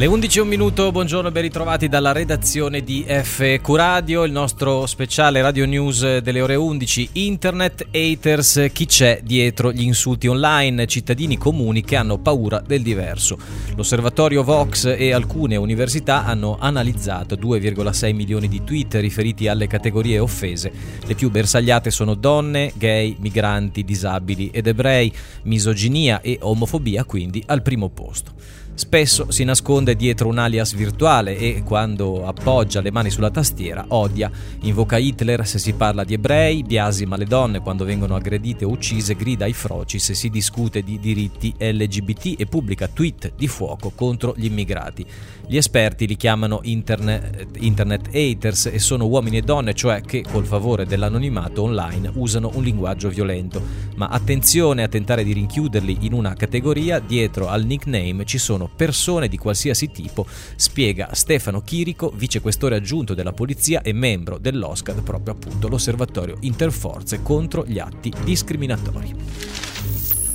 Le 0.00 0.06
11 0.06 0.38
e 0.38 0.40
un 0.40 0.48
minuto, 0.48 0.90
buongiorno 0.92 1.28
e 1.28 1.30
ben 1.30 1.42
ritrovati 1.42 1.86
dalla 1.86 2.12
redazione 2.12 2.80
di 2.80 3.04
FQ 3.06 3.68
Radio, 3.74 4.24
il 4.24 4.32
nostro 4.32 4.86
speciale 4.86 5.42
radio 5.42 5.66
news 5.66 6.20
delle 6.20 6.40
ore 6.40 6.54
11, 6.54 7.10
Internet 7.12 7.88
Haters, 7.90 8.68
chi 8.72 8.86
c'è 8.86 9.20
dietro 9.22 9.70
gli 9.70 9.82
insulti 9.82 10.26
online, 10.26 10.86
cittadini 10.86 11.36
comuni 11.36 11.82
che 11.82 11.96
hanno 11.96 12.16
paura 12.16 12.62
del 12.66 12.80
diverso. 12.80 13.36
L'osservatorio 13.76 14.42
Vox 14.42 14.86
e 14.86 15.12
alcune 15.12 15.56
università 15.56 16.24
hanno 16.24 16.56
analizzato 16.58 17.34
2,6 17.34 18.14
milioni 18.14 18.48
di 18.48 18.64
tweet 18.64 18.94
riferiti 18.94 19.48
alle 19.48 19.66
categorie 19.66 20.18
offese. 20.18 20.72
Le 21.04 21.14
più 21.14 21.30
bersagliate 21.30 21.90
sono 21.90 22.14
donne, 22.14 22.72
gay, 22.74 23.16
migranti, 23.20 23.84
disabili 23.84 24.48
ed 24.50 24.66
ebrei, 24.66 25.12
misoginia 25.42 26.22
e 26.22 26.38
omofobia 26.40 27.04
quindi 27.04 27.42
al 27.44 27.60
primo 27.60 27.90
posto. 27.90 28.60
Spesso 28.80 29.30
si 29.30 29.44
nasconde 29.44 29.94
dietro 29.94 30.28
un 30.28 30.38
alias 30.38 30.72
virtuale 30.72 31.36
e 31.36 31.62
quando 31.62 32.26
appoggia 32.26 32.80
le 32.80 32.90
mani 32.90 33.10
sulla 33.10 33.30
tastiera 33.30 33.84
odia, 33.88 34.30
invoca 34.62 34.96
Hitler 34.96 35.46
se 35.46 35.58
si 35.58 35.74
parla 35.74 36.02
di 36.02 36.14
ebrei, 36.14 36.62
biasima 36.62 37.18
le 37.18 37.26
donne 37.26 37.60
quando 37.60 37.84
vengono 37.84 38.16
aggredite 38.16 38.64
o 38.64 38.70
uccise, 38.70 39.16
grida 39.16 39.44
ai 39.44 39.52
froci 39.52 39.98
se 39.98 40.14
si 40.14 40.30
discute 40.30 40.82
di 40.82 40.98
diritti 40.98 41.54
LGBT 41.58 42.36
e 42.40 42.46
pubblica 42.46 42.88
tweet 42.88 43.34
di 43.36 43.48
fuoco 43.48 43.92
contro 43.94 44.32
gli 44.34 44.46
immigrati. 44.46 45.04
Gli 45.46 45.58
esperti 45.58 46.06
li 46.06 46.16
chiamano 46.16 46.60
internet, 46.62 47.58
internet 47.58 48.08
haters 48.14 48.66
e 48.66 48.78
sono 48.78 49.04
uomini 49.06 49.36
e 49.36 49.42
donne, 49.42 49.74
cioè 49.74 50.00
che 50.00 50.22
col 50.22 50.46
favore 50.46 50.86
dell'anonimato 50.86 51.62
online 51.62 52.10
usano 52.14 52.50
un 52.54 52.62
linguaggio 52.62 53.10
violento. 53.10 53.60
Ma 53.96 54.06
attenzione 54.06 54.84
a 54.84 54.88
tentare 54.88 55.22
di 55.22 55.34
rinchiuderli 55.34 55.98
in 56.00 56.14
una 56.14 56.32
categoria, 56.32 56.98
dietro 56.98 57.48
al 57.48 57.66
nickname 57.66 58.24
ci 58.24 58.38
sono 58.38 58.69
persone 58.74 59.28
di 59.28 59.36
qualsiasi 59.36 59.90
tipo, 59.90 60.26
spiega 60.56 61.10
Stefano 61.12 61.62
Chirico, 61.62 62.12
vicequestore 62.14 62.76
aggiunto 62.76 63.14
della 63.14 63.32
polizia 63.32 63.82
e 63.82 63.92
membro 63.92 64.38
dell'OSCAD, 64.38 65.02
proprio 65.02 65.34
appunto 65.34 65.68
l'osservatorio 65.68 66.36
interforze 66.40 67.22
contro 67.22 67.64
gli 67.66 67.78
atti 67.78 68.12
discriminatori. 68.24 69.14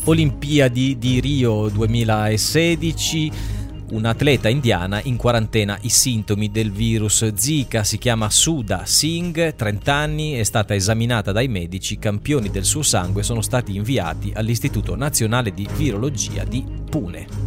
Olimpiadi 0.06 0.98
di 1.00 1.20
Rio 1.20 1.68
2016 1.70 3.64
un'atleta 3.88 4.50
indiana 4.50 5.00
in 5.04 5.16
quarantena 5.16 5.78
i 5.82 5.90
sintomi 5.90 6.50
del 6.50 6.72
virus 6.72 7.34
Zika, 7.34 7.84
si 7.84 7.98
chiama 7.98 8.30
Suda 8.30 8.86
Singh, 8.86 9.56
30 9.56 9.94
anni, 9.94 10.34
è 10.34 10.44
stata 10.44 10.74
esaminata 10.74 11.32
dai 11.32 11.48
medici, 11.48 12.00
campioni 12.00 12.50
del 12.50 12.66
suo 12.66 12.82
sangue 12.82 13.24
sono 13.24 13.42
stati 13.42 13.76
inviati 13.76 14.32
all'Istituto 14.34 14.96
Nazionale 14.96 15.54
di 15.54 15.68
Virologia 15.76 16.44
di 16.44 16.66
Pune. 16.90 17.45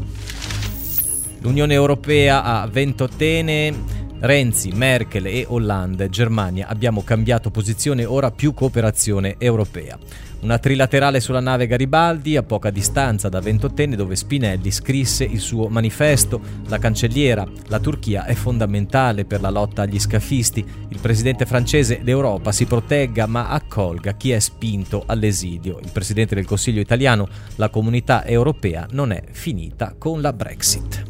L'Unione 1.40 1.74
Europea 1.74 2.42
ha 2.42 2.66
ventottene 2.66 3.72
Renzi, 4.20 4.70
Merkel 4.72 5.26
e 5.26 5.44
Hollande, 5.48 6.08
Germania, 6.08 6.66
abbiamo 6.66 7.04
cambiato 7.04 7.50
posizione, 7.50 8.04
ora 8.04 8.32
più 8.32 8.52
cooperazione 8.52 9.36
europea. 9.38 9.96
Una 10.40 10.58
trilaterale 10.58 11.20
sulla 11.20 11.40
nave 11.40 11.66
Garibaldi 11.66 12.36
a 12.36 12.42
poca 12.42 12.70
distanza 12.70 13.28
da 13.28 13.40
Ventottene 13.40 13.96
dove 13.96 14.14
Spinelli 14.14 14.70
scrisse 14.70 15.24
il 15.24 15.40
suo 15.40 15.68
manifesto. 15.68 16.40
La 16.66 16.78
cancelliera, 16.78 17.46
la 17.68 17.80
Turchia 17.80 18.24
è 18.24 18.34
fondamentale 18.34 19.24
per 19.24 19.40
la 19.40 19.50
lotta 19.50 19.82
agli 19.82 19.98
scafisti. 19.98 20.64
Il 20.88 20.98
presidente 21.00 21.44
francese, 21.44 22.00
l'Europa 22.02 22.52
si 22.52 22.66
protegga 22.66 23.26
ma 23.26 23.48
accolga 23.48 24.14
chi 24.14 24.30
è 24.30 24.38
spinto 24.38 25.04
all'esidio. 25.06 25.80
Il 25.80 25.90
presidente 25.92 26.36
del 26.36 26.46
Consiglio 26.46 26.80
italiano, 26.80 27.28
la 27.56 27.68
comunità 27.68 28.24
europea 28.24 28.86
non 28.92 29.10
è 29.10 29.22
finita 29.30 29.94
con 29.98 30.20
la 30.20 30.32
Brexit. 30.32 31.07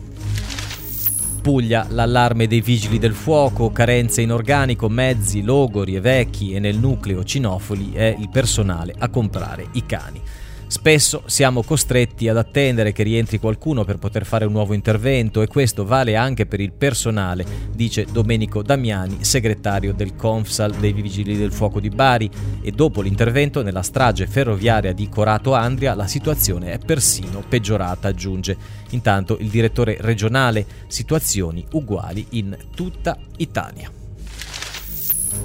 Puglia 1.48 1.86
l'allarme 1.88 2.47
dei 2.47 2.60
vigili 2.60 2.98
del 2.98 3.14
fuoco, 3.14 3.72
carenze 3.72 4.20
in 4.20 4.32
organico, 4.32 4.91
mezzi, 4.91 5.42
logori 5.42 5.94
e 5.94 6.00
vecchi 6.00 6.53
e 6.53 6.59
nel 6.59 6.76
nucleo 6.76 7.25
cinofoli 7.25 7.92
è 7.94 8.14
il 8.19 8.28
personale 8.28 8.94
a 8.98 9.09
comprare 9.09 9.69
i 9.72 9.86
cani. 9.86 10.20
Spesso 10.69 11.23
siamo 11.25 11.62
costretti 11.62 12.29
ad 12.29 12.37
attendere 12.37 12.93
che 12.93 13.03
rientri 13.03 13.39
qualcuno 13.39 13.84
per 13.84 13.97
poter 13.97 14.27
fare 14.27 14.45
un 14.45 14.53
nuovo 14.53 14.75
intervento 14.75 15.41
e 15.41 15.47
questo 15.47 15.87
vale 15.87 16.15
anche 16.15 16.45
per 16.45 16.61
il 16.61 16.73
personale, 16.73 17.47
dice 17.73 18.05
Domenico 18.05 18.62
Damiani, 18.62 19.25
segretario 19.25 19.95
del 19.95 20.15
Confsal 20.15 20.75
dei 20.75 20.93
Vigili 20.93 21.39
del 21.39 21.53
Fuoco 21.53 21.81
di 21.81 21.89
Bari 21.89 22.31
e 22.61 22.71
dopo 22.71 23.01
l'intervento 23.01 23.62
nella 23.62 23.81
strage 23.81 24.27
ferroviaria 24.27 24.93
di 24.93 25.09
Corato 25.09 25.55
Andria 25.55 25.95
la 25.95 26.07
situazione 26.07 26.73
è 26.73 26.78
persino 26.78 27.43
peggiorata, 27.49 28.09
aggiunge. 28.09 28.57
Intanto 28.91 29.39
il 29.41 29.49
direttore 29.49 29.97
regionale, 30.01 30.67
situazioni 30.87 31.65
uguali 31.73 32.27
in 32.31 32.55
tutta 32.75 33.17
Italia. 33.39 33.97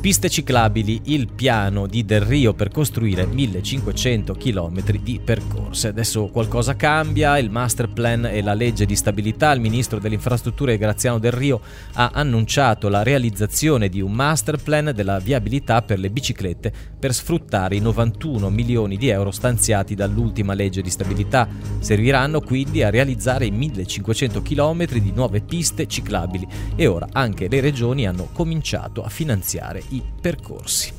Piste 0.03 0.29
ciclabili, 0.29 0.99
il 1.05 1.29
piano 1.33 1.88
di 1.88 2.03
Del 2.03 2.19
Rio 2.19 2.53
per 2.53 2.69
costruire 2.69 3.25
1500 3.25 4.33
km 4.33 4.81
di 5.01 5.21
percorsi. 5.23 5.88
Adesso 5.88 6.27
qualcosa 6.27 6.75
cambia, 6.75 7.38
il 7.38 7.49
master 7.49 7.88
plan 7.88 8.25
e 8.25 8.41
la 8.41 8.53
legge 8.53 8.85
di 8.85 8.97
stabilità. 8.97 9.53
Il 9.53 9.61
ministro 9.61 9.99
delle 9.99 10.16
infrastrutture 10.16 10.77
Graziano 10.77 11.19
Del 11.19 11.31
Rio 11.31 11.61
ha 11.94 12.11
annunciato 12.13 12.89
la 12.89 13.01
realizzazione 13.01 13.88
di 13.88 14.01
un 14.01 14.11
master 14.11 14.61
plan 14.61 14.91
della 14.94 15.19
viabilità 15.19 15.81
per 15.81 16.00
le 16.00 16.09
biciclette 16.09 16.73
per 17.00 17.13
sfruttare 17.13 17.77
i 17.77 17.79
91 17.79 18.50
milioni 18.50 18.97
di 18.97 19.07
euro 19.07 19.31
stanziati 19.31 19.95
dall'ultima 19.95 20.53
legge 20.53 20.81
di 20.81 20.89
stabilità. 20.89 21.47
Serviranno 21.79 22.41
quindi 22.41 22.83
a 22.83 22.89
realizzare 22.89 23.45
i 23.45 23.51
1500 23.51 24.41
km 24.41 24.85
di 24.85 25.11
nuove 25.13 25.41
piste 25.41 25.88
ciclabili 25.88 26.45
e 26.75 26.88
ora 26.88 27.07
anche 27.11 27.47
le 27.47 27.61
regioni 27.61 28.05
hanno 28.05 28.27
cominciato 28.33 29.01
a 29.01 29.09
finanziare 29.09 29.72
i 29.89 30.01
percorsi. 30.22 30.91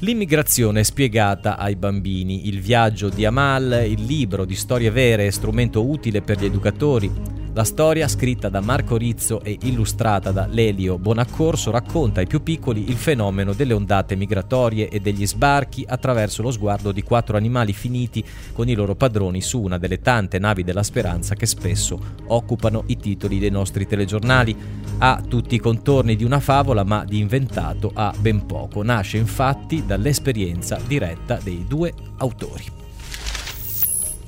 L'immigrazione 0.00 0.82
spiegata 0.82 1.58
ai 1.58 1.76
bambini, 1.76 2.48
il 2.48 2.60
viaggio 2.60 3.10
di 3.10 3.26
Amal, 3.26 3.84
il 3.86 4.02
libro 4.04 4.46
di 4.46 4.54
storie 4.54 4.90
vere, 4.90 5.30
strumento 5.30 5.86
utile 5.86 6.22
per 6.22 6.40
gli 6.40 6.46
educatori, 6.46 7.10
la 7.52 7.64
storia, 7.64 8.06
scritta 8.06 8.48
da 8.48 8.60
Marco 8.60 8.96
Rizzo 8.96 9.42
e 9.42 9.58
illustrata 9.62 10.30
da 10.30 10.46
Lelio 10.46 10.98
Bonaccorso, 10.98 11.72
racconta 11.72 12.20
ai 12.20 12.26
più 12.26 12.42
piccoli 12.42 12.88
il 12.88 12.96
fenomeno 12.96 13.52
delle 13.52 13.72
ondate 13.72 14.14
migratorie 14.14 14.88
e 14.88 15.00
degli 15.00 15.26
sbarchi 15.26 15.84
attraverso 15.86 16.42
lo 16.42 16.52
sguardo 16.52 16.92
di 16.92 17.02
quattro 17.02 17.36
animali 17.36 17.72
finiti 17.72 18.24
con 18.52 18.68
i 18.68 18.74
loro 18.74 18.94
padroni 18.94 19.40
su 19.40 19.60
una 19.60 19.78
delle 19.78 20.00
tante 20.00 20.38
navi 20.38 20.62
della 20.62 20.84
speranza 20.84 21.34
che 21.34 21.46
spesso 21.46 21.98
occupano 22.28 22.84
i 22.86 22.96
titoli 22.96 23.40
dei 23.40 23.50
nostri 23.50 23.86
telegiornali. 23.86 24.56
Ha 24.98 25.22
tutti 25.26 25.56
i 25.56 25.58
contorni 25.60 26.14
di 26.14 26.24
una 26.24 26.40
favola, 26.40 26.84
ma 26.84 27.04
di 27.04 27.18
inventato 27.18 27.90
ha 27.92 28.14
ben 28.16 28.46
poco. 28.46 28.82
Nasce 28.82 29.16
infatti 29.16 29.84
dall'esperienza 29.84 30.78
diretta 30.86 31.38
dei 31.42 31.64
due 31.66 31.92
autori. 32.18 32.79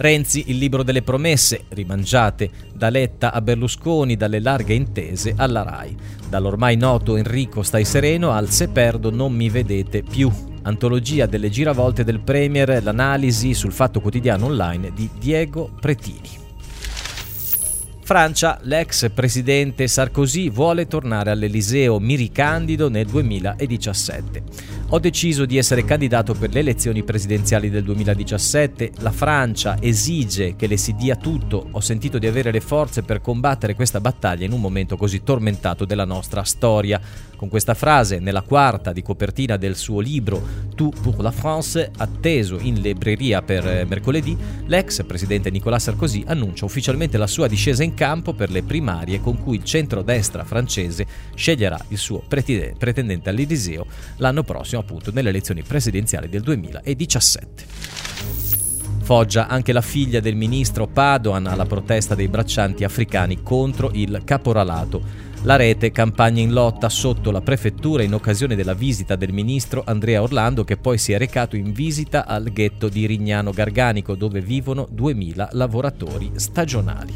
Renzi, 0.02 0.46
il 0.48 0.58
libro 0.58 0.82
delle 0.82 1.02
promesse, 1.02 1.66
rimangiate 1.68 2.50
da 2.74 2.90
Letta 2.90 3.32
a 3.32 3.40
Berlusconi, 3.40 4.16
dalle 4.16 4.40
larghe 4.40 4.74
intese 4.74 5.32
alla 5.36 5.62
RAI. 5.62 5.96
Dall'ormai 6.28 6.74
noto 6.74 7.14
Enrico 7.14 7.62
Stai 7.62 7.84
Sereno 7.84 8.32
al 8.32 8.50
Se 8.50 8.66
perdo 8.66 9.12
non 9.12 9.32
mi 9.32 9.48
vedete 9.48 10.02
più. 10.02 10.28
Antologia 10.62 11.26
delle 11.26 11.50
giravolte 11.50 12.02
del 12.02 12.18
Premier, 12.18 12.82
l'analisi 12.82 13.54
sul 13.54 13.70
fatto 13.70 14.00
quotidiano 14.00 14.46
online 14.46 14.90
di 14.92 15.08
Diego 15.20 15.70
Pretini. 15.80 16.40
Francia, 18.02 18.58
l'ex 18.62 19.08
presidente 19.14 19.86
Sarkozy 19.86 20.50
vuole 20.50 20.88
tornare 20.88 21.30
all'Eliseo 21.30 22.00
Miricandido 22.00 22.88
nel 22.88 23.06
2017. 23.06 24.42
Ho 24.94 24.98
deciso 24.98 25.46
di 25.46 25.56
essere 25.56 25.86
candidato 25.86 26.34
per 26.34 26.52
le 26.52 26.60
elezioni 26.60 27.02
presidenziali 27.02 27.70
del 27.70 27.82
2017. 27.82 28.92
La 28.98 29.10
Francia 29.10 29.78
esige 29.80 30.54
che 30.54 30.66
le 30.66 30.76
si 30.76 30.94
dia 30.94 31.16
tutto. 31.16 31.66
Ho 31.70 31.80
sentito 31.80 32.18
di 32.18 32.26
avere 32.26 32.50
le 32.50 32.60
forze 32.60 33.02
per 33.02 33.22
combattere 33.22 33.74
questa 33.74 34.02
battaglia 34.02 34.44
in 34.44 34.52
un 34.52 34.60
momento 34.60 34.98
così 34.98 35.22
tormentato 35.22 35.86
della 35.86 36.04
nostra 36.04 36.42
storia. 36.42 37.00
Con 37.36 37.48
questa 37.48 37.72
frase, 37.72 38.18
nella 38.18 38.42
quarta 38.42 38.92
di 38.92 39.02
copertina 39.02 39.56
del 39.56 39.76
suo 39.76 39.98
libro 39.98 40.60
Tout 40.74 41.00
pour 41.00 41.20
la 41.22 41.32
France, 41.32 41.90
atteso 41.96 42.58
in 42.60 42.80
libreria 42.80 43.40
per 43.40 43.66
eh, 43.66 43.84
mercoledì, 43.86 44.36
l'ex 44.66 45.02
presidente 45.04 45.50
Nicolas 45.50 45.84
Sarkozy 45.84 46.22
annuncia 46.26 46.66
ufficialmente 46.66 47.16
la 47.16 47.26
sua 47.26 47.48
discesa 47.48 47.82
in 47.82 47.94
campo 47.94 48.34
per 48.34 48.50
le 48.50 48.62
primarie 48.62 49.20
con 49.20 49.42
cui 49.42 49.56
il 49.56 49.64
centro-destra 49.64 50.44
francese 50.44 51.06
sceglierà 51.34 51.82
il 51.88 51.98
suo 51.98 52.22
pretendente 52.28 53.30
all'Eliseo 53.30 53.86
l'anno 54.18 54.44
prossimo 54.44 54.81
appunto 54.82 55.10
nelle 55.12 55.30
elezioni 55.30 55.62
presidenziali 55.62 56.28
del 56.28 56.42
2017. 56.42 57.64
Foggia 59.02 59.48
anche 59.48 59.72
la 59.72 59.80
figlia 59.80 60.20
del 60.20 60.36
ministro 60.36 60.86
Padoan 60.86 61.46
alla 61.46 61.66
protesta 61.66 62.14
dei 62.14 62.28
braccianti 62.28 62.84
africani 62.84 63.42
contro 63.42 63.90
il 63.94 64.22
caporalato. 64.24 65.30
La 65.42 65.56
rete 65.56 65.90
campagna 65.90 66.40
in 66.40 66.52
lotta 66.52 66.88
sotto 66.88 67.32
la 67.32 67.40
prefettura 67.40 68.04
in 68.04 68.14
occasione 68.14 68.54
della 68.54 68.74
visita 68.74 69.16
del 69.16 69.32
ministro 69.32 69.82
Andrea 69.84 70.22
Orlando 70.22 70.62
che 70.62 70.76
poi 70.76 70.98
si 70.98 71.12
è 71.12 71.18
recato 71.18 71.56
in 71.56 71.72
visita 71.72 72.26
al 72.26 72.44
ghetto 72.44 72.88
di 72.88 73.06
Rignano 73.06 73.50
Garganico 73.50 74.14
dove 74.14 74.40
vivono 74.40 74.86
2000 74.88 75.48
lavoratori 75.52 76.30
stagionali. 76.36 77.12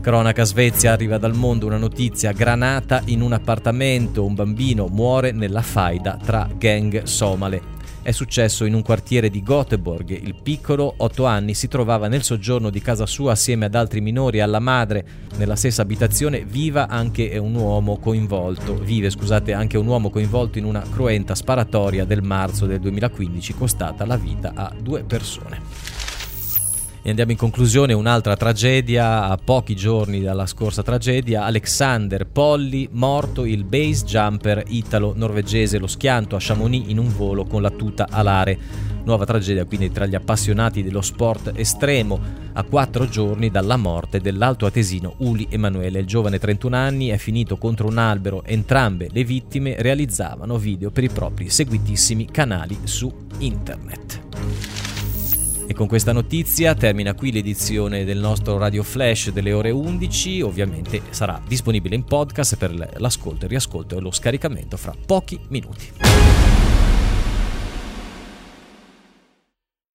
Cronaca 0.00 0.44
Svezia 0.44 0.92
arriva 0.92 1.18
dal 1.18 1.34
mondo 1.34 1.66
una 1.66 1.76
notizia 1.76 2.32
granata 2.32 3.02
in 3.06 3.20
un 3.20 3.32
appartamento, 3.32 4.24
un 4.24 4.34
bambino 4.34 4.86
muore 4.86 5.32
nella 5.32 5.60
faida 5.60 6.16
tra 6.24 6.48
gang 6.56 7.02
somale. 7.02 7.76
È 8.00 8.12
successo 8.12 8.64
in 8.64 8.72
un 8.72 8.82
quartiere 8.82 9.28
di 9.28 9.42
Göteborg. 9.42 10.10
Il 10.10 10.34
piccolo, 10.40 10.94
8 10.96 11.26
anni, 11.26 11.52
si 11.52 11.68
trovava 11.68 12.08
nel 12.08 12.22
soggiorno 12.22 12.70
di 12.70 12.80
casa 12.80 13.04
sua 13.04 13.32
assieme 13.32 13.66
ad 13.66 13.74
altri 13.74 14.00
minori 14.00 14.38
e 14.38 14.40
alla 14.40 14.60
madre. 14.60 15.04
Nella 15.36 15.56
stessa 15.56 15.82
abitazione 15.82 16.44
viva 16.44 16.88
anche 16.88 17.36
un 17.36 17.54
uomo 17.54 17.98
coinvolto. 17.98 18.78
Vive, 18.78 19.10
scusate, 19.10 19.52
anche 19.52 19.76
un 19.76 19.86
uomo 19.88 20.08
coinvolto 20.08 20.56
in 20.56 20.64
una 20.64 20.82
cruenta 20.90 21.34
sparatoria 21.34 22.06
del 22.06 22.22
marzo 22.22 22.64
del 22.64 22.80
2015 22.80 23.52
costata 23.52 24.06
la 24.06 24.16
vita 24.16 24.52
a 24.54 24.72
due 24.80 25.02
persone. 25.02 26.17
E 27.00 27.10
andiamo 27.10 27.30
in 27.30 27.38
conclusione, 27.38 27.92
un'altra 27.92 28.36
tragedia, 28.36 29.28
a 29.28 29.36
pochi 29.36 29.76
giorni 29.76 30.20
dalla 30.20 30.46
scorsa 30.46 30.82
tragedia, 30.82 31.44
Alexander 31.44 32.26
Polli, 32.26 32.88
morto 32.90 33.44
il 33.44 33.64
base 33.64 34.04
jumper 34.04 34.64
italo-norvegese, 34.66 35.78
lo 35.78 35.86
schianto 35.86 36.34
a 36.34 36.40
Chamonix 36.40 36.88
in 36.88 36.98
un 36.98 37.08
volo 37.08 37.44
con 37.44 37.62
la 37.62 37.70
tuta 37.70 38.08
alare. 38.10 38.58
Nuova 39.04 39.24
tragedia 39.24 39.64
quindi 39.64 39.90
tra 39.90 40.06
gli 40.06 40.16
appassionati 40.16 40.82
dello 40.82 41.00
sport 41.00 41.52
estremo, 41.54 42.20
a 42.52 42.62
quattro 42.64 43.08
giorni 43.08 43.48
dalla 43.48 43.76
morte 43.76 44.20
dell'alto 44.20 44.66
atesino 44.66 45.14
Uli 45.18 45.46
Emanuele. 45.48 46.00
Il 46.00 46.06
giovane 46.06 46.38
31 46.38 46.76
anni 46.76 47.08
è 47.08 47.16
finito 47.16 47.56
contro 47.56 47.86
un 47.86 47.96
albero, 47.96 48.42
entrambe 48.44 49.08
le 49.10 49.24
vittime 49.24 49.76
realizzavano 49.78 50.58
video 50.58 50.90
per 50.90 51.04
i 51.04 51.08
propri 51.08 51.48
seguitissimi 51.48 52.26
canali 52.26 52.76
su 52.82 53.10
internet. 53.38 54.27
E 55.70 55.74
con 55.74 55.86
questa 55.86 56.12
notizia 56.12 56.74
termina 56.74 57.12
qui 57.12 57.30
l'edizione 57.30 58.06
del 58.06 58.16
nostro 58.16 58.56
Radio 58.56 58.82
Flash 58.82 59.28
delle 59.32 59.52
ore 59.52 59.70
11. 59.70 60.40
Ovviamente 60.40 61.02
sarà 61.10 61.42
disponibile 61.46 61.94
in 61.94 62.04
podcast 62.04 62.56
per 62.56 62.94
l'ascolto, 62.96 63.44
il 63.44 63.50
riascolto 63.50 63.98
e 63.98 64.00
lo 64.00 64.10
scaricamento 64.10 64.78
fra 64.78 64.94
pochi 65.04 65.38
minuti. 65.48 66.67